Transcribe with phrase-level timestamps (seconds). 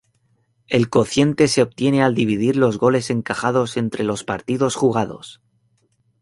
[0.67, 5.41] El cociente se obtiene al dividir los goles encajados entre los partidos jugados.